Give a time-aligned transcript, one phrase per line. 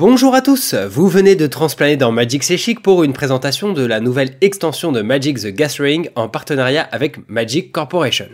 [0.00, 4.00] Bonjour à tous, vous venez de transplaner dans Magic C'est pour une présentation de la
[4.00, 8.30] nouvelle extension de Magic the Gathering en partenariat avec Magic Corporation.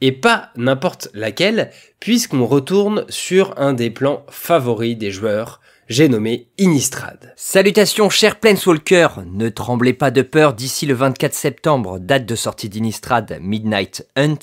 [0.00, 1.70] Et pas n'importe laquelle,
[2.00, 7.32] puisqu'on retourne sur un des plans favoris des joueurs, j'ai nommé Innistrad.
[7.36, 12.68] Salutations chers Planeswalker, ne tremblez pas de peur d'ici le 24 septembre, date de sortie
[12.68, 14.38] d'Innistrad Midnight Hunt,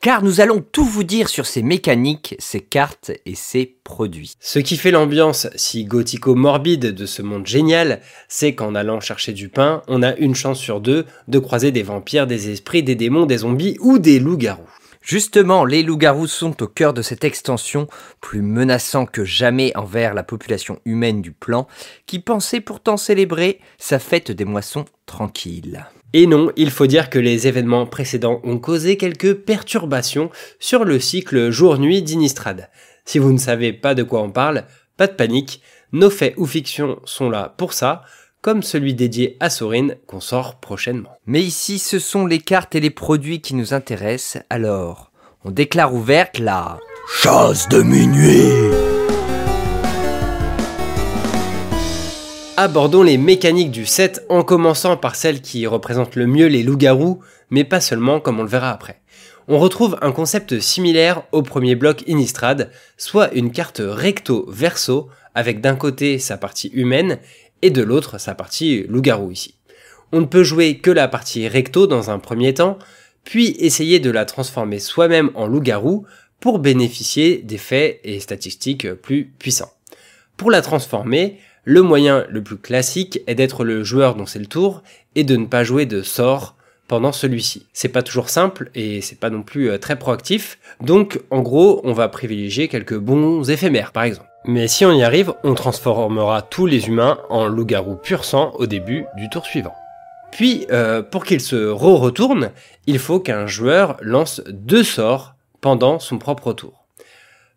[0.00, 4.34] car nous allons tout vous dire sur ses mécaniques, ses cartes et ses produits.
[4.40, 9.48] Ce qui fait l'ambiance si gothico-morbide de ce monde génial, c'est qu'en allant chercher du
[9.48, 13.26] pain, on a une chance sur deux de croiser des vampires, des esprits, des démons,
[13.26, 14.68] des zombies ou des loups-garous.
[15.06, 17.86] Justement, les loups-garous sont au cœur de cette extension,
[18.20, 21.68] plus menaçant que jamais envers la population humaine du plan,
[22.06, 25.86] qui pensait pourtant célébrer sa fête des moissons tranquille.
[26.12, 30.98] Et non, il faut dire que les événements précédents ont causé quelques perturbations sur le
[30.98, 32.68] cycle jour-nuit d'Inistrad.
[33.04, 34.64] Si vous ne savez pas de quoi on parle,
[34.96, 38.02] pas de panique, nos faits ou fictions sont là pour ça,
[38.46, 41.10] comme celui dédié à Sorin qu'on sort prochainement.
[41.26, 45.10] Mais ici, ce sont les cartes et les produits qui nous intéressent, alors
[45.44, 46.78] on déclare ouverte la
[47.12, 48.52] chasse de minuit.
[52.56, 57.18] Abordons les mécaniques du set en commençant par celle qui représente le mieux les loups-garous,
[57.50, 59.00] mais pas seulement comme on le verra après.
[59.48, 65.76] On retrouve un concept similaire au premier bloc Innistrad, soit une carte recto-verso avec d'un
[65.76, 67.18] côté sa partie humaine
[67.62, 69.54] et de l'autre sa partie loup-garou ici.
[70.12, 72.78] On ne peut jouer que la partie recto dans un premier temps,
[73.24, 76.06] puis essayer de la transformer soi-même en loup-garou
[76.40, 79.72] pour bénéficier d'effets et statistiques plus puissants.
[80.36, 84.46] Pour la transformer, le moyen le plus classique est d'être le joueur dont c'est le
[84.46, 84.82] tour
[85.16, 86.56] et de ne pas jouer de sort
[86.86, 87.66] pendant celui-ci.
[87.72, 91.80] C'est pas toujours simple et c'est pas non plus euh, très proactif, donc en gros
[91.82, 94.28] on va privilégier quelques bons éphémères par exemple.
[94.48, 98.66] Mais si on y arrive, on transformera tous les humains en loup-garou pur sang au
[98.66, 99.74] début du tour suivant.
[100.30, 102.52] Puis, euh, pour qu'il se re-retourne,
[102.86, 106.86] il faut qu'un joueur lance deux sorts pendant son propre tour.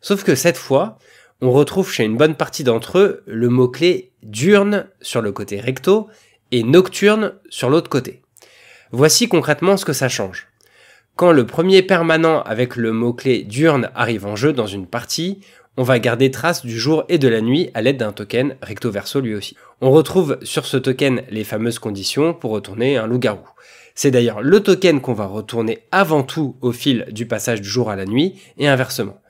[0.02, 0.98] Sauf que cette fois,
[1.42, 6.08] on retrouve chez une bonne partie d'entre eux le mot-clé diurne sur le côté recto
[6.52, 8.24] et nocturne sur l'autre côté.
[8.92, 10.48] Voici concrètement ce que ça change.
[11.16, 15.42] Quand le premier permanent avec le mot-clé diurne arrive en jeu dans une partie,
[15.80, 18.92] on va garder trace du jour et de la nuit à l'aide d'un token recto
[18.92, 19.56] verso lui aussi.
[19.80, 23.48] On retrouve sur ce token les fameuses conditions pour retourner un loup-garou.
[23.96, 27.90] C'est d'ailleurs le token qu'on va retourner avant tout au fil du passage du jour
[27.90, 29.22] à la nuit et inversement.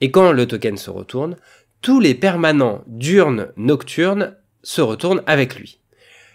[0.00, 1.36] Et quand le token se retourne,
[1.82, 4.34] tous les permanents diurnes nocturnes
[4.64, 5.78] se retournent avec lui.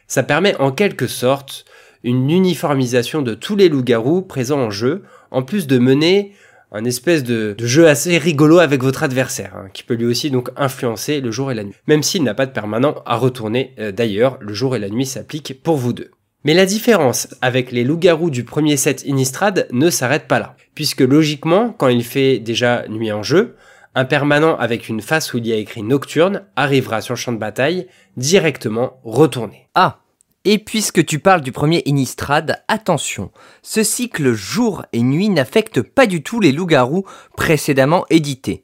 [0.07, 1.65] Ça permet en quelque sorte
[2.03, 6.31] une uniformisation de tous les loups-garous présents en jeu, en plus de mener
[6.71, 10.49] un espèce de, jeu assez rigolo avec votre adversaire, hein, qui peut lui aussi donc
[10.55, 11.75] influencer le jour et la nuit.
[11.87, 15.05] Même s'il n'a pas de permanent à retourner, euh, d'ailleurs, le jour et la nuit
[15.05, 16.11] s'appliquent pour vous deux.
[16.43, 21.01] Mais la différence avec les loups-garous du premier set Innistrad ne s'arrête pas là, puisque
[21.01, 23.55] logiquement, quand il fait déjà nuit en jeu,
[23.95, 27.33] un permanent avec une face où il y a écrit nocturne arrivera sur le champ
[27.33, 29.67] de bataille directement retourné.
[29.73, 30.01] Ah,
[30.49, 33.31] et puisque tu parles du premier Innistrad, attention,
[33.63, 37.03] ce cycle jour et nuit n'affecte pas du tout les loups-garous
[37.35, 38.63] précédemment édités.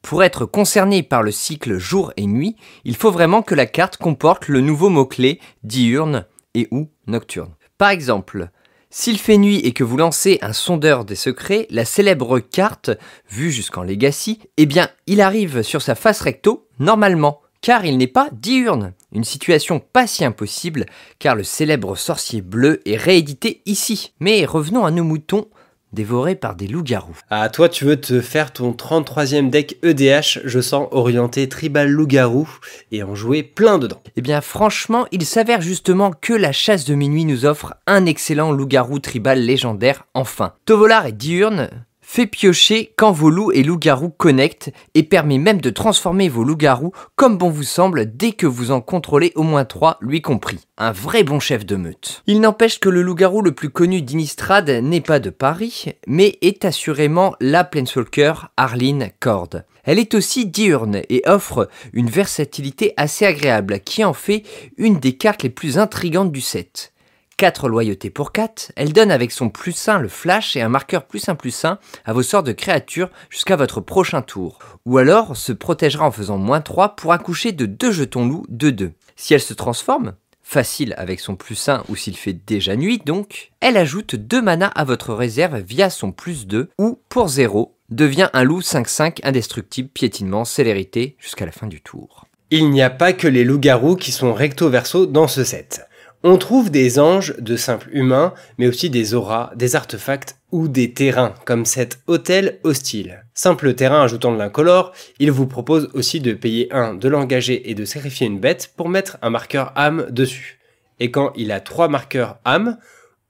[0.00, 3.96] Pour être concerné par le cycle jour et nuit, il faut vraiment que la carte
[3.96, 6.24] comporte le nouveau mot-clé diurne
[6.54, 7.50] et ou nocturne.
[7.78, 8.50] Par exemple,
[8.88, 12.92] s'il fait nuit et que vous lancez un sondeur des secrets, la célèbre carte,
[13.28, 18.06] vue jusqu'en Legacy, eh bien, il arrive sur sa face recto normalement car il n'est
[18.06, 18.92] pas diurne.
[19.10, 20.84] Une situation pas si impossible,
[21.18, 24.12] car le célèbre sorcier bleu est réédité ici.
[24.20, 25.46] Mais revenons à nos moutons
[25.94, 27.16] dévorés par des loups-garous.
[27.30, 32.46] Ah, toi, tu veux te faire ton 33e deck EDH, je sens orienté tribal loup-garou,
[32.92, 34.02] et en jouer plein dedans.
[34.16, 38.52] Eh bien, franchement, il s'avère justement que la chasse de minuit nous offre un excellent
[38.52, 40.52] loup-garou tribal légendaire, enfin.
[40.66, 41.70] Tovolar est diurne,
[42.14, 46.92] fait piocher quand vos loups et loups-garous connectent et permet même de transformer vos loups-garous
[47.16, 50.60] comme bon vous semble dès que vous en contrôlez au moins trois, lui compris.
[50.78, 52.22] Un vrai bon chef de meute.
[52.28, 56.64] Il n'empêche que le loup-garou le plus connu d'Inistrad n'est pas de Paris, mais est
[56.64, 59.50] assurément la Planeswalker Arlene Cord.
[59.82, 64.44] Elle est aussi diurne et offre une versatilité assez agréable qui en fait
[64.76, 66.93] une des cartes les plus intrigantes du set.
[67.36, 71.04] 4 loyautés pour 4, elle donne avec son plus 1 le flash et un marqueur
[71.04, 74.58] plus 1 plus 1 à vos sorts de créatures jusqu'à votre prochain tour.
[74.86, 78.70] Ou alors se protégera en faisant moins 3 pour accoucher de 2 jetons loups de
[78.70, 78.92] 2.
[79.16, 83.52] Si elle se transforme, facile avec son plus 1 ou s'il fait déjà nuit donc,
[83.60, 88.30] elle ajoute 2 mana à votre réserve via son plus 2 ou pour 0 devient
[88.32, 92.26] un loup 5-5 indestructible piétinement célérité jusqu'à la fin du tour.
[92.50, 95.86] Il n'y a pas que les loups-garous qui sont recto-verso dans ce set.
[96.26, 100.94] On trouve des anges de simples humains, mais aussi des auras, des artefacts ou des
[100.94, 103.26] terrains, comme cet hôtel hostile.
[103.34, 107.74] Simple terrain ajoutant de l'incolore, il vous propose aussi de payer un, de l'engager et
[107.74, 110.60] de sacrifier une bête pour mettre un marqueur âme dessus.
[110.98, 112.78] Et quand il a trois marqueurs âme,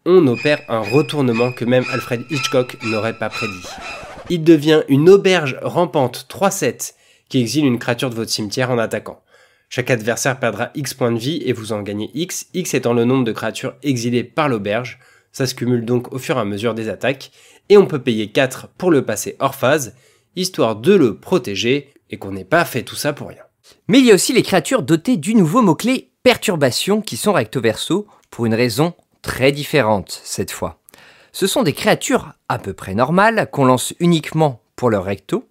[0.06, 3.66] on opère un retournement que même Alfred Hitchcock n'aurait pas prédit.
[4.30, 6.94] Il devient une auberge rampante 3-7
[7.28, 9.23] qui exile une créature de votre cimetière en attaquant.
[9.76, 13.04] Chaque adversaire perdra X points de vie et vous en gagnez X, X étant le
[13.04, 15.00] nombre de créatures exilées par l'auberge.
[15.32, 17.32] Ça se cumule donc au fur et à mesure des attaques,
[17.68, 19.96] et on peut payer 4 pour le passer hors phase,
[20.36, 23.42] histoire de le protéger, et qu'on n'ait pas fait tout ça pour rien.
[23.88, 27.60] Mais il y a aussi les créatures dotées du nouveau mot-clé perturbation qui sont recto
[27.60, 30.78] verso pour une raison très différente cette fois.
[31.32, 35.48] Ce sont des créatures à peu près normales qu'on lance uniquement pour leur recto,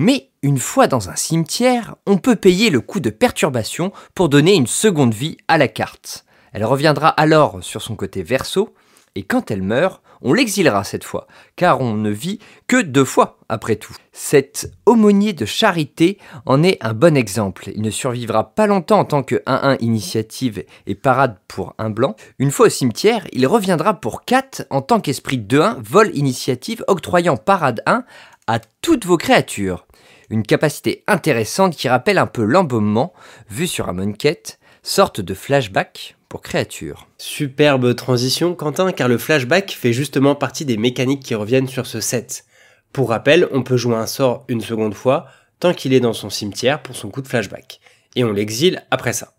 [0.00, 4.54] mais une fois dans un cimetière, on peut payer le coût de perturbation pour donner
[4.54, 6.24] une seconde vie à la carte.
[6.54, 8.74] Elle reviendra alors sur son côté verso,
[9.14, 13.38] et quand elle meurt, on l'exilera cette fois, car on ne vit que deux fois
[13.50, 13.94] après tout.
[14.10, 16.16] Cet aumônier de charité
[16.46, 17.70] en est un bon exemple.
[17.74, 22.16] Il ne survivra pas longtemps en tant que 1-1 initiative et parade pour un blanc.
[22.38, 27.36] Une fois au cimetière, il reviendra pour 4 en tant qu'esprit 2-1 vol initiative octroyant
[27.36, 28.04] parade 1
[28.46, 29.86] à toutes vos créatures
[30.30, 33.12] une capacité intéressante qui rappelle un peu l'embaumement
[33.50, 37.08] vu sur un monquette, sorte de flashback pour créatures.
[37.18, 42.00] Superbe transition Quentin, car le flashback fait justement partie des mécaniques qui reviennent sur ce
[42.00, 42.44] set.
[42.92, 45.26] Pour rappel, on peut jouer un sort une seconde fois
[45.58, 47.80] tant qu'il est dans son cimetière pour son coup de flashback,
[48.16, 49.34] et on l'exile après ça.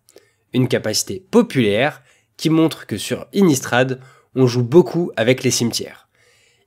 [0.53, 2.03] Une capacité populaire
[2.37, 3.99] qui montre que sur Innistrad,
[4.35, 6.07] on joue beaucoup avec les cimetières.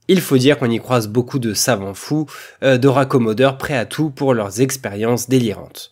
[0.08, 2.26] Il faut dire qu'on y croise beaucoup de savants fous,
[2.62, 5.90] euh, de raccommodeurs prêts à tout pour leurs expériences délirantes.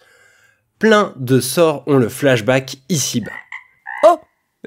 [0.79, 3.31] Plein de sorts ont le flashback ici-bas.
[4.05, 4.19] Oh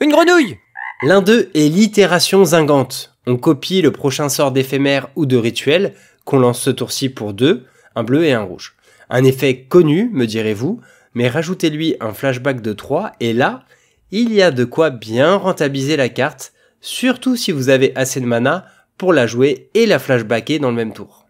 [0.01, 0.57] Une grenouille
[1.03, 3.15] L'un d'eux est l'itération zingante.
[3.27, 5.93] On copie le prochain sort d'éphémère ou de rituel
[6.23, 7.65] qu'on lance ce tour-ci pour deux,
[7.95, 8.75] un bleu et un rouge.
[9.09, 10.79] Un effet connu, me direz-vous,
[11.13, 13.63] mais rajoutez-lui un flashback de 3 et là,
[14.11, 18.25] il y a de quoi bien rentabiliser la carte, surtout si vous avez assez de
[18.25, 18.65] mana
[18.97, 21.25] pour la jouer et la flashbacker dans le même tour.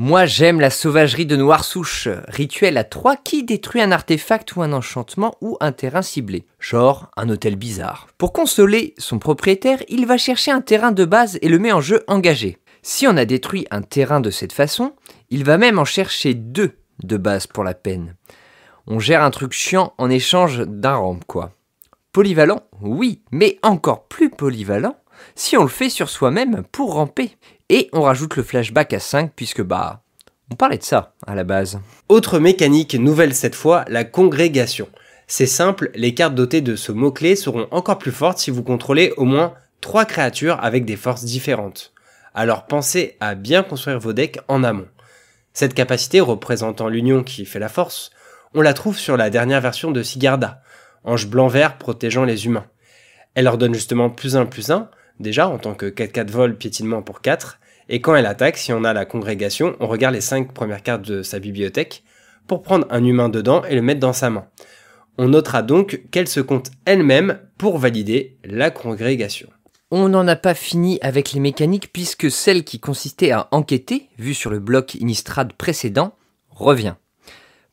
[0.00, 4.62] Moi j'aime la sauvagerie de Noir Souche, rituel à 3 qui détruit un artefact ou
[4.62, 8.06] un enchantement ou un terrain ciblé, genre un hôtel bizarre.
[8.16, 11.80] Pour consoler son propriétaire, il va chercher un terrain de base et le met en
[11.80, 12.58] jeu engagé.
[12.82, 14.92] Si on a détruit un terrain de cette façon,
[15.30, 18.14] il va même en chercher deux de base pour la peine.
[18.86, 21.50] On gère un truc chiant en échange d'un ramp quoi.
[22.12, 24.96] Polyvalent, oui, mais encore plus polyvalent,
[25.34, 27.36] si on le fait sur soi-même pour ramper.
[27.68, 30.02] Et on rajoute le flashback à 5 puisque bah
[30.50, 31.80] on parlait de ça à la base.
[32.08, 34.88] Autre mécanique nouvelle cette fois, la congrégation.
[35.26, 39.12] C'est simple, les cartes dotées de ce mot-clé seront encore plus fortes si vous contrôlez
[39.18, 41.92] au moins 3 créatures avec des forces différentes.
[42.34, 44.88] Alors pensez à bien construire vos decks en amont.
[45.52, 48.10] Cette capacité représentant l'union qui fait la force,
[48.54, 50.62] on la trouve sur la dernière version de Sigarda,
[51.04, 52.66] ange blanc-vert protégeant les humains.
[53.34, 54.88] Elle leur donne justement plus 1 plus 1,
[55.20, 58.84] déjà en tant que 4-4 vol piétinement pour 4, et quand elle attaque, si on
[58.84, 62.04] a la congrégation, on regarde les 5 premières cartes de sa bibliothèque
[62.46, 64.46] pour prendre un humain dedans et le mettre dans sa main.
[65.16, 69.48] On notera donc qu'elle se compte elle-même pour valider la congrégation.
[69.90, 74.34] On n'en a pas fini avec les mécaniques puisque celle qui consistait à enquêter, vue
[74.34, 76.14] sur le bloc Innistrad précédent,
[76.50, 76.94] revient.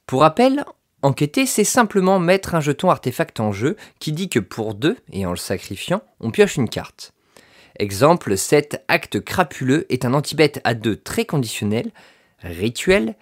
[0.07, 0.63] Pour rappel,
[1.01, 5.25] enquêter, c'est simplement mettre un jeton artefact en jeu qui dit que pour deux, et
[5.25, 7.14] en le sacrifiant, on pioche une carte.
[7.77, 11.91] Exemple, cet acte crapuleux est un antibête à 2 très conditionnel,
[12.41, 13.15] rituel,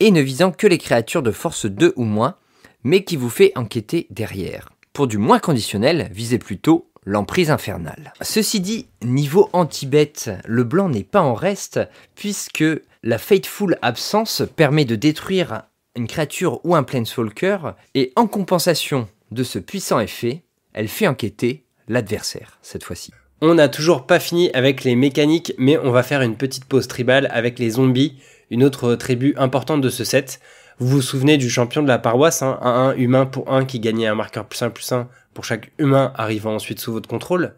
[0.00, 2.36] et ne visant que les créatures de force 2 ou moins,
[2.82, 4.70] mais qui vous fait enquêter derrière.
[4.92, 8.12] Pour du moins conditionnel, visez plutôt l'emprise infernale.
[8.22, 11.80] Ceci dit, niveau anti-bête, le blanc n'est pas en reste,
[12.14, 12.64] puisque
[13.02, 15.64] la Fateful Absence permet de détruire
[15.96, 21.64] une créature ou un Planeswalker, et en compensation de ce puissant effet, elle fait enquêter
[21.88, 23.12] l'adversaire, cette fois-ci.
[23.40, 26.86] On n'a toujours pas fini avec les mécaniques, mais on va faire une petite pause
[26.86, 28.16] tribale avec les zombies,
[28.50, 30.40] une autre tribu importante de ce set.
[30.78, 33.80] Vous vous souvenez du champion de la paroisse, hein, un 1 humain pour 1 qui
[33.80, 37.54] gagnait un marqueur plus 1 plus 1 pour chaque humain arrivant ensuite sous votre contrôle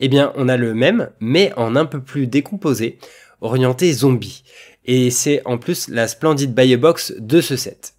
[0.00, 2.98] Eh bien, on a le même, mais en un peu plus décomposé,
[3.40, 4.42] orienté zombie.
[4.86, 7.94] Et c'est en plus la splendide buy box de ce set.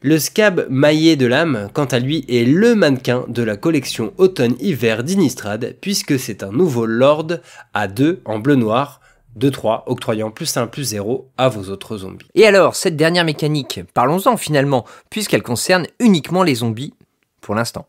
[0.00, 5.02] Le scab maillé de l'âme, quant à lui, est le mannequin de la collection automne-hiver
[5.02, 7.38] d'Inistrad, puisque c'est un nouveau Lord
[7.74, 9.00] à deux en bleu-noir,
[9.40, 12.28] 2-3, octroyant plus 1 plus 0 à vos autres zombies.
[12.36, 16.94] Et alors, cette dernière mécanique, parlons-en finalement, puisqu'elle concerne uniquement les zombies
[17.40, 17.88] pour l'instant.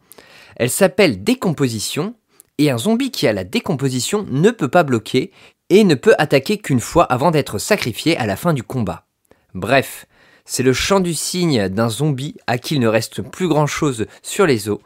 [0.56, 2.16] Elle s'appelle décomposition,
[2.58, 5.32] et un zombie qui a la décomposition ne peut pas bloquer
[5.70, 9.06] et ne peut attaquer qu'une fois avant d'être sacrifié à la fin du combat.
[9.54, 10.08] Bref,
[10.52, 14.08] c'est le chant du cygne d'un zombie à qui il ne reste plus grand chose
[14.24, 14.80] sur les os,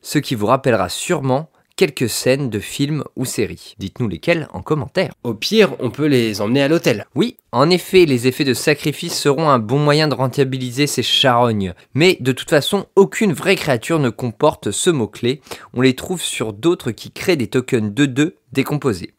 [0.00, 3.74] ce qui vous rappellera sûrement quelques scènes de films ou séries.
[3.78, 5.12] Dites-nous lesquelles en commentaire.
[5.24, 7.04] Au pire, on peut les emmener à l'hôtel.
[7.16, 11.74] Oui, en effet, les effets de sacrifice seront un bon moyen de rentabiliser ces charognes.
[11.94, 15.40] Mais de toute façon, aucune vraie créature ne comporte ce mot-clé.
[15.74, 19.14] On les trouve sur d'autres qui créent des tokens 2-2 décomposés.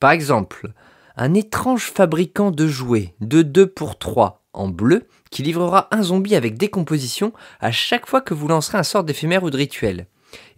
[0.00, 0.72] Par exemple,
[1.16, 6.36] un étrange fabricant de jouets de 2 pour 3 en bleu qui livrera un zombie
[6.36, 10.06] avec décomposition à chaque fois que vous lancerez un sort d'éphémère ou de rituel.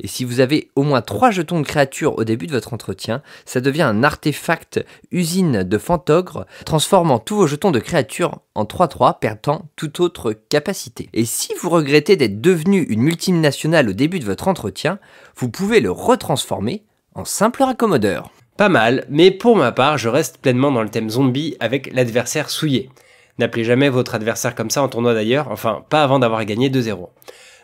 [0.01, 3.23] Et si vous avez au moins 3 jetons de créatures au début de votre entretien,
[3.45, 9.19] ça devient un artefact usine de fantogre, transformant tous vos jetons de créatures en 3-3,
[9.19, 11.09] perdant toute autre capacité.
[11.13, 14.99] Et si vous regrettez d'être devenu une multinationale au début de votre entretien,
[15.37, 16.85] vous pouvez le retransformer
[17.15, 18.31] en simple raccommodeur.
[18.57, 22.51] Pas mal, mais pour ma part, je reste pleinement dans le thème zombie avec l'adversaire
[22.51, 22.91] souillé.
[23.39, 27.09] N'appelez jamais votre adversaire comme ça en tournoi d'ailleurs, enfin pas avant d'avoir gagné 2-0.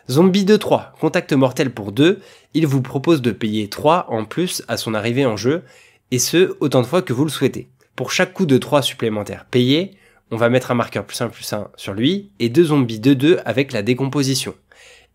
[0.09, 2.21] Zombie 2-3, contact mortel pour 2,
[2.53, 5.63] il vous propose de payer 3 en plus à son arrivée en jeu,
[6.11, 7.69] et ce, autant de fois que vous le souhaitez.
[7.95, 9.91] Pour chaque coup de 3 supplémentaire payé,
[10.31, 13.41] on va mettre un marqueur plus 1 plus 1 sur lui, et deux zombies 2-2
[13.45, 14.53] avec la décomposition.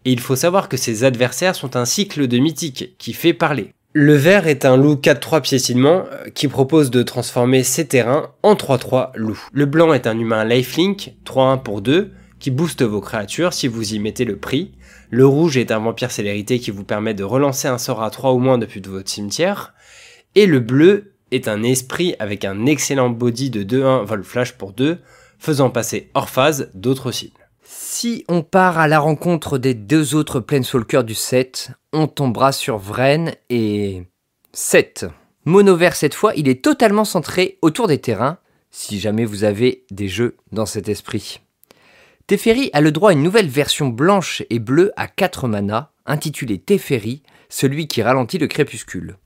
[0.05, 3.73] Et il faut savoir que ces adversaires sont un cycle de mythique qui fait parler.
[3.93, 8.55] Le vert est un loup 4-3 piétinement euh, qui propose de transformer ses terrains en
[8.55, 9.49] 3-3 loup.
[9.53, 13.95] Le blanc est un humain lifelink 3-1 pour 2 qui booste vos créatures si vous
[13.95, 14.71] y mettez le prix.
[15.11, 18.33] Le rouge est un vampire célérité qui vous permet de relancer un sort à 3
[18.33, 19.75] ou moins depuis votre cimetière.
[20.37, 24.73] Et le bleu est un esprit avec un excellent body de 2-1 vol flash pour
[24.73, 24.99] 2,
[25.41, 27.40] faisant passer hors phase d'autres cibles.
[27.73, 32.79] Si on part à la rencontre des deux autres Planeswalkers du set, on tombera sur
[32.79, 34.03] Vren et
[34.53, 35.07] 7.
[35.45, 38.39] Mono vert cette fois, il est totalement centré autour des terrains,
[38.73, 41.43] si jamais vous avez des jeux dans cet esprit.
[42.27, 46.59] Teferi a le droit à une nouvelle version blanche et bleue à 4 mana, intitulée
[46.59, 49.17] Teferi, celui qui ralentit le crépuscule.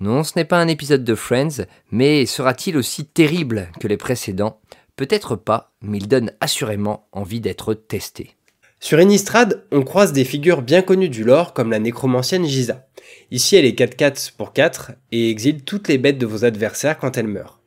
[0.00, 4.60] Non, ce n'est pas un épisode de Friends, mais sera-t-il aussi terrible que les précédents?
[4.96, 8.34] Peut-être pas, mais il donne assurément envie d'être testé.
[8.80, 12.86] Sur Innistrad, on croise des figures bien connues du lore comme la nécromancienne Giza.
[13.30, 17.16] Ici, elle est 4-4 pour 4 et exile toutes les bêtes de vos adversaires quand
[17.16, 17.60] elles meurent.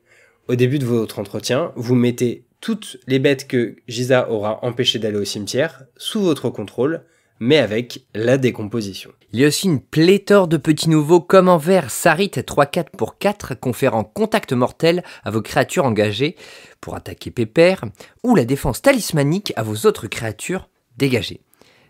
[0.48, 5.18] Au début de votre entretien, vous mettez toutes les bêtes que Giza aura empêché d'aller
[5.18, 7.04] au cimetière sous votre contrôle,
[7.40, 9.12] mais avec la décomposition.
[9.32, 13.18] Il y a aussi une pléthore de petits nouveaux comme en vert Sarit 3-4 pour
[13.18, 16.36] 4 conférant contact mortel à vos créatures engagées
[16.82, 17.86] pour attaquer Pépère,
[18.24, 21.42] ou la défense talismanique à vos autres créatures dégagées.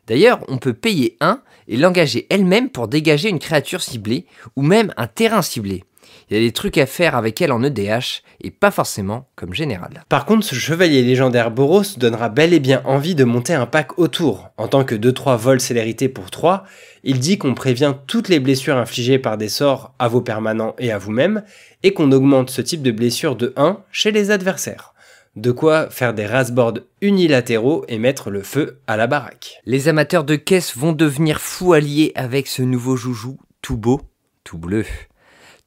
[0.07, 4.25] D'ailleurs, on peut payer 1 et l'engager elle-même pour dégager une créature ciblée,
[4.55, 5.83] ou même un terrain ciblé.
[6.29, 9.53] Il y a des trucs à faire avec elle en EDH et pas forcément comme
[9.53, 10.03] général.
[10.09, 13.97] Par contre, ce chevalier légendaire Boros donnera bel et bien envie de monter un pack
[13.97, 14.49] autour.
[14.57, 16.63] En tant que 2-3 vol célérité pour 3,
[17.03, 20.91] il dit qu'on prévient toutes les blessures infligées par des sorts à vos permanents et
[20.91, 21.43] à vous-même,
[21.83, 24.93] et qu'on augmente ce type de blessure de 1 chez les adversaires.
[25.35, 29.61] De quoi faire des rasboards unilatéraux et mettre le feu à la baraque.
[29.65, 34.01] Les amateurs de caisse vont devenir fous alliés avec ce nouveau joujou tout beau,
[34.43, 34.85] tout bleu.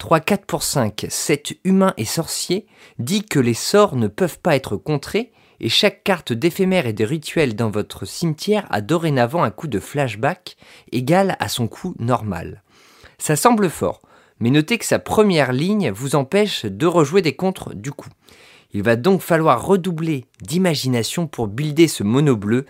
[0.02, 2.66] 3, 4 pour 5, 7 humains et sorciers
[2.98, 5.30] dit que les sorts ne peuvent pas être contrés
[5.60, 9.78] et chaque carte d'éphémère et de rituel dans votre cimetière a dorénavant un coût de
[9.78, 10.56] flashback
[10.90, 12.64] égal à son coût normal.
[13.18, 14.02] Ça semble fort,
[14.40, 18.10] mais notez que sa première ligne vous empêche de rejouer des contres du coup.
[18.72, 22.66] Il va donc falloir redoubler d'imagination pour builder ce mono bleu,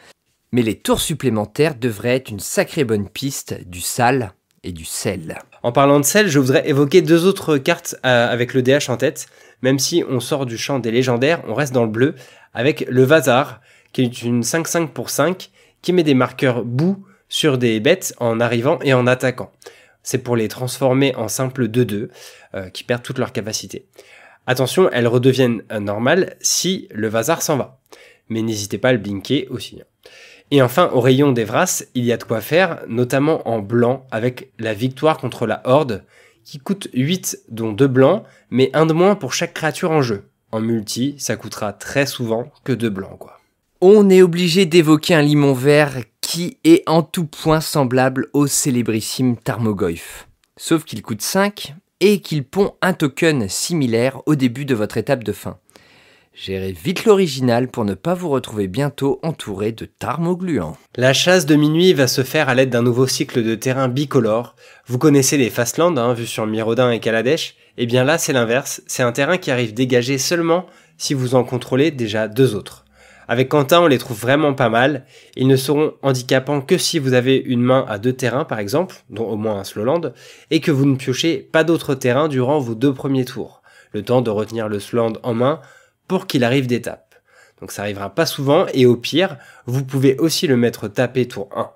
[0.53, 4.35] mais les tours supplémentaires devraient être une sacrée bonne piste du sale
[4.65, 5.39] et du sel.
[5.63, 8.97] En parlant de sel, je voudrais évoquer deux autres cartes euh, avec le DH en
[8.97, 9.27] tête.
[9.63, 12.17] Même si on sort du champ des légendaires, on reste dans le bleu
[12.53, 13.61] avec le Vazar,
[13.93, 15.51] qui est une 5-5 pour 5,
[15.81, 19.53] qui met des marqueurs boue sur des bêtes en arrivant et en attaquant.
[20.03, 22.09] C'est pour les transformer en simple 2-2,
[22.55, 23.87] euh, qui perdent toute leur capacité.
[24.49, 27.79] Attention, elles redeviennent euh, normales si le Vazar s'en va.
[28.29, 29.81] Mais n'hésitez pas à le blinker aussi.
[30.55, 34.53] Et enfin, au rayon d'Evras, il y a de quoi faire, notamment en blanc, avec
[34.59, 36.05] la victoire contre la Horde,
[36.45, 40.29] qui coûte 8, dont 2 blancs, mais un de moins pour chaque créature en jeu.
[40.51, 43.41] En multi, ça coûtera très souvent que 2 blancs, quoi.
[43.81, 49.39] On est obligé d'évoquer un limon vert qui est en tout point semblable au célébrissime
[49.39, 50.29] Tarmogoyf.
[50.59, 55.25] Sauf qu'il coûte 5 et qu'il pond un token similaire au début de votre étape
[55.25, 55.57] de fin.
[56.35, 60.79] Gérez vite l'original pour ne pas vous retrouver bientôt entouré de tarmogluants.
[60.97, 64.57] La chasse de minuit va se faire à l'aide d'un nouveau cycle de terrain bicolore.
[64.87, 68.83] Vous connaissez les Fastlands, hein, vus sur Mirodin et Kaladesh Eh bien là, c'est l'inverse.
[68.87, 70.65] C'est un terrain qui arrive dégagé seulement
[70.97, 72.87] si vous en contrôlez déjà deux autres.
[73.29, 75.05] Avec Quentin, on les trouve vraiment pas mal.
[75.37, 78.97] Ils ne seront handicapants que si vous avez une main à deux terrains, par exemple,
[79.11, 80.13] dont au moins un slowland,
[80.51, 83.63] et que vous ne piochez pas d'autres terrains durant vos deux premiers tours.
[83.93, 85.61] Le temps de retenir le slowland en main
[86.13, 87.15] pour qu'il arrive d'étape.
[87.59, 91.49] Donc ça arrivera pas souvent et au pire, vous pouvez aussi le mettre tapé tour
[91.57, 91.71] 1.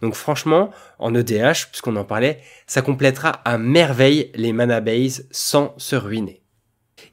[0.00, 5.74] Donc franchement, en EDH, puisqu'on en parlait, ça complétera à merveille les mana base sans
[5.76, 6.40] se ruiner.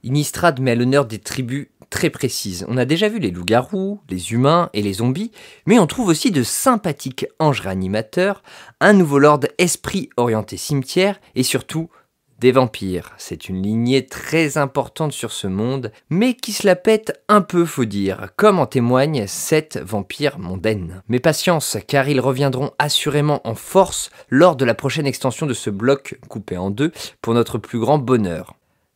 [0.06, 2.66] Innistrad met à l'honneur des tribus très précises.
[2.70, 5.32] On a déjà vu les loups-garous, les humains et les zombies,
[5.66, 8.42] mais on trouve aussi de sympathiques anges réanimateurs,
[8.80, 11.90] un nouveau lord esprit orienté cimetière et surtout
[12.40, 13.14] des vampires.
[13.18, 17.66] C'est une lignée très importante sur ce monde, mais qui se la pète un peu,
[17.66, 21.04] faut dire, comme en témoigne cette vampire mondaine.
[21.08, 25.70] Mais patience, car ils reviendront assurément en force lors de la prochaine extension de ce
[25.70, 26.92] bloc coupé en deux,
[27.22, 28.56] pour notre plus grand bonheur.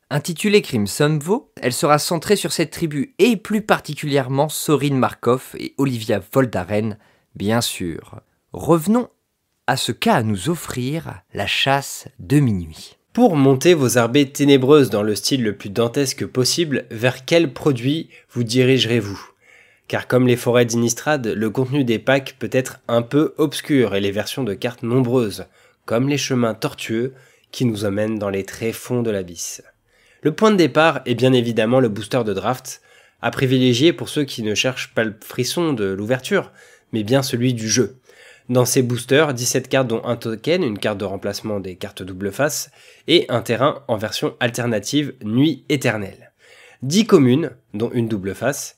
[0.10, 5.74] Intitulée Crimson Vo, elle sera centrée sur cette tribu et plus particulièrement Sorin Markov et
[5.78, 6.98] Olivia Voldaren,
[7.36, 8.20] bien sûr.
[8.52, 9.10] Revenons
[9.66, 12.98] à ce qu'a à nous offrir la chasse de minuit.
[13.13, 18.10] Pour monter vos arbées ténébreuses dans le style le plus dantesque possible, vers quel produit
[18.32, 19.29] vous dirigerez-vous?
[19.88, 24.01] Car comme les forêts d'Inistrad, le contenu des packs peut être un peu obscur et
[24.01, 25.46] les versions de cartes nombreuses,
[25.86, 27.13] comme les chemins tortueux
[27.51, 29.62] qui nous emmènent dans les tréfonds de l'abysse.
[30.24, 32.82] Le point de départ est bien évidemment le booster de draft,
[33.22, 36.51] à privilégier pour ceux qui ne cherchent pas le frisson de l'ouverture,
[36.93, 38.00] mais bien celui du jeu.
[38.50, 42.32] Dans ces boosters, 17 cartes dont un token, une carte de remplacement des cartes double
[42.32, 42.72] face,
[43.08, 46.34] et un terrain en version alternative Nuit éternelle.
[46.82, 48.78] 10 communes, dont une double face,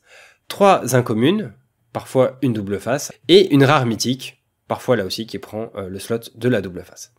[0.49, 1.53] 3 incommunes,
[1.93, 5.99] parfois une double face, et une rare mythique, parfois là aussi qui prend euh, le
[5.99, 7.13] slot de la double face.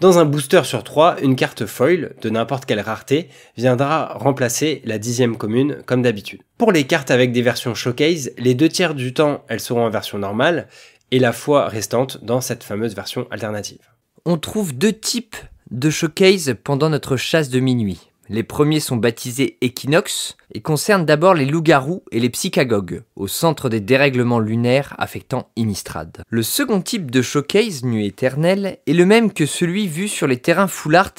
[0.00, 4.98] Dans un booster sur 3, une carte foil de n'importe quelle rareté viendra remplacer la
[4.98, 6.42] dixième commune comme d'habitude.
[6.56, 9.90] Pour les cartes avec des versions showcase, les deux tiers du temps elles seront en
[9.90, 10.68] version normale
[11.10, 13.80] et la fois restante dans cette fameuse version alternative.
[14.24, 15.36] On trouve deux types
[15.70, 18.08] de showcase pendant notre chasse de minuit.
[18.30, 23.70] Les premiers sont baptisés Equinox et concernent d'abord les loups-garous et les psychagogues, au centre
[23.70, 26.22] des dérèglements lunaires affectant Innistrad.
[26.28, 30.36] Le second type de showcase, Nuit éternelle, est le même que celui vu sur les
[30.36, 31.14] terrains full art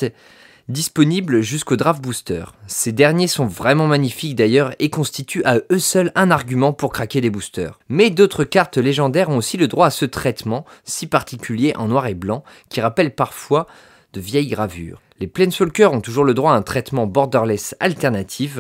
[0.69, 2.45] disponibles jusqu'au draft booster.
[2.67, 7.21] Ces derniers sont vraiment magnifiques d'ailleurs et constituent à eux seuls un argument pour craquer
[7.21, 7.79] les boosters.
[7.89, 12.08] Mais d'autres cartes légendaires ont aussi le droit à ce traitement, si particulier en noir
[12.08, 13.67] et blanc, qui rappelle parfois
[14.13, 15.01] de vieilles gravures.
[15.19, 18.60] Les Planeswalkers ont toujours le droit à un traitement borderless alternatif,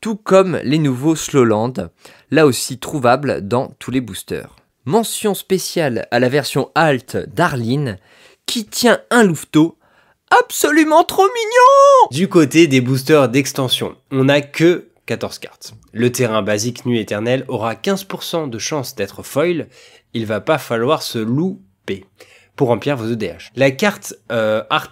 [0.00, 1.90] tout comme les nouveaux Slowland,
[2.30, 4.56] là aussi trouvables dans tous les boosters.
[4.86, 7.98] Mention spéciale à la version Alt d'Arline,
[8.44, 9.78] qui tient un louveteau
[10.40, 15.74] absolument trop mignon Du côté des boosters d'extension, on n'a que 14 cartes.
[15.92, 19.68] Le terrain basique Nuit Éternelle aura 15% de chance d'être foil,
[20.14, 22.04] il va pas falloir se louper
[22.56, 23.50] pour remplir vos EDH.
[23.56, 24.90] La carte euh, Art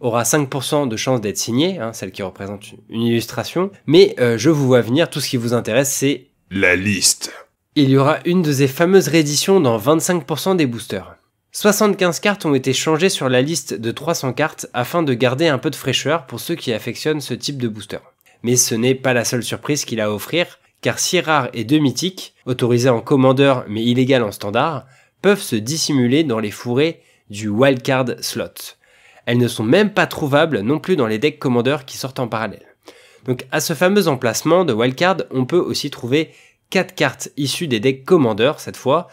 [0.00, 4.50] aura 5% de chance d'être signée, hein, celle qui représente une illustration, mais euh, je
[4.50, 7.32] vous vois venir, tout ce qui vous intéresse c'est la liste.
[7.76, 11.16] Il y aura une de ces fameuses rééditions dans 25% des boosters.
[11.52, 15.58] 75 cartes ont été changées sur la liste de 300 cartes afin de garder un
[15.58, 17.98] peu de fraîcheur pour ceux qui affectionnent ce type de booster.
[18.44, 21.64] Mais ce n'est pas la seule surprise qu'il a à offrir, car si rares et
[21.64, 24.86] deux mythiques, autorisés en commandeur mais illégales en standard,
[25.22, 28.76] peuvent se dissimuler dans les fourrés du wildcard slot.
[29.26, 32.28] Elles ne sont même pas trouvables non plus dans les decks commandeurs qui sortent en
[32.28, 32.76] parallèle.
[33.24, 36.30] Donc à ce fameux emplacement de wildcard, on peut aussi trouver
[36.70, 39.08] 4 cartes issues des decks commandeurs cette fois,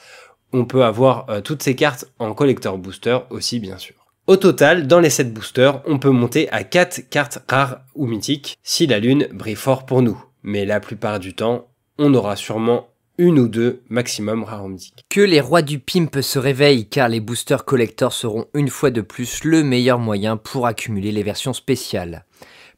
[0.54, 3.96] on peut avoir euh, toutes ces cartes en collector booster aussi bien sûr.
[4.28, 8.58] Au total, dans les 7 boosters, on peut monter à 4 cartes rares ou mythiques
[8.62, 10.22] si la lune brille fort pour nous.
[10.44, 15.06] Mais la plupart du temps, on aura sûrement une ou deux maximum rares mythiques.
[15.10, 19.02] Que les rois du pimp se réveillent car les boosters collector seront une fois de
[19.02, 22.26] plus le meilleur moyen pour accumuler les versions spéciales.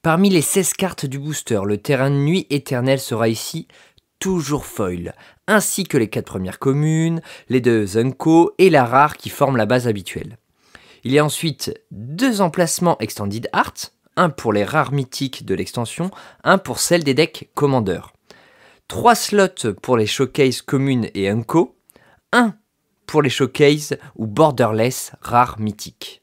[0.01, 3.67] Parmi les 16 cartes du booster, le terrain de nuit éternelle sera ici
[4.19, 5.13] toujours foil,
[5.49, 9.65] ainsi que les quatre premières communes, les deux Zunko et la rare qui forment la
[9.65, 10.37] base habituelle.
[11.03, 13.73] Il y a ensuite deux emplacements Extended Art,
[14.15, 16.11] un pour les rares mythiques de l'extension,
[16.43, 18.01] un pour celle des decks Commander.
[18.87, 21.75] Trois slots pour les showcases communes et Unco,
[22.31, 22.55] un
[23.07, 26.21] pour les showcases ou borderless rares mythiques.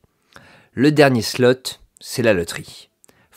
[0.72, 2.85] Le dernier slot, c'est la loterie.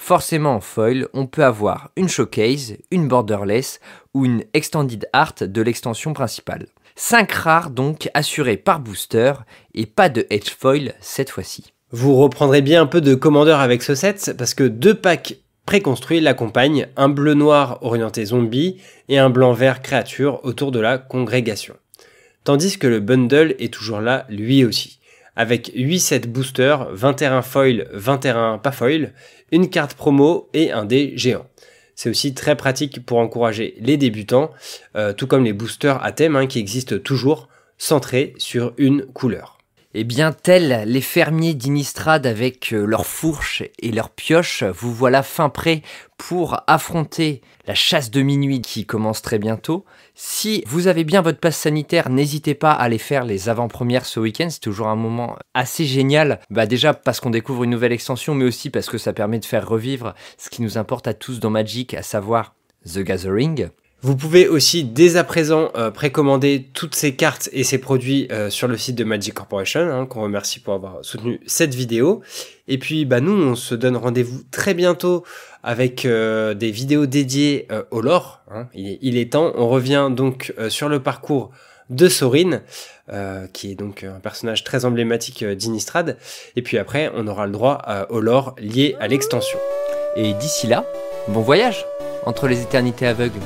[0.01, 3.81] Forcément en foil, on peut avoir une showcase, une borderless
[4.13, 6.67] ou une extended art de l'extension principale.
[6.95, 9.33] 5 rares donc assurés par booster
[9.75, 11.73] et pas de edge foil cette fois-ci.
[11.91, 15.35] Vous reprendrez bien un peu de commandeur avec ce set parce que deux packs
[15.65, 20.97] préconstruits l'accompagnent, un bleu noir orienté zombie et un blanc vert créature autour de la
[20.97, 21.75] congrégation.
[22.45, 24.99] Tandis que le bundle est toujours là lui aussi,
[25.35, 29.13] avec 8 sets boosters, 21 foil, 21 pas foil,
[29.51, 31.45] une carte promo et un dé géant.
[31.95, 34.51] C'est aussi très pratique pour encourager les débutants,
[34.95, 39.57] euh, tout comme les boosters à thème hein, qui existent toujours, centrés sur une couleur.
[39.95, 45.23] Eh bien, tels les fermiers d'Inistrad avec euh, leurs fourches et leurs pioches, vous voilà
[45.23, 45.81] fin prêt
[46.15, 49.85] pour affronter la chasse de minuit qui commence très bientôt.
[50.21, 54.19] Si vous avez bien votre passe sanitaire, n'hésitez pas à aller faire les avant-premières ce
[54.19, 54.49] week-end.
[54.49, 56.41] C'est toujours un moment assez génial.
[56.49, 59.45] Bah déjà parce qu'on découvre une nouvelle extension, mais aussi parce que ça permet de
[59.45, 62.53] faire revivre ce qui nous importe à tous dans Magic, à savoir
[62.85, 63.69] The Gathering.
[64.01, 68.49] Vous pouvez aussi dès à présent euh, précommander toutes ces cartes et ces produits euh,
[68.49, 72.21] sur le site de Magic Corporation, hein, qu'on remercie pour avoir soutenu cette vidéo.
[72.69, 75.25] Et puis bah, nous, on se donne rendez-vous très bientôt
[75.63, 78.41] avec euh, des vidéos dédiées au lore.
[78.49, 78.67] Hein.
[78.73, 81.51] Il, est, temps, on revient donc sur le parcours
[81.89, 82.61] de Sorin,
[83.51, 86.17] qui est donc un personnage très emblématique d'Inistrad.
[86.55, 89.59] Et puis après, on aura le droit au lore lié à l'extension.
[90.15, 90.85] Et d'ici là,
[91.27, 91.85] bon voyage
[92.25, 93.41] entre les éternités aveugles.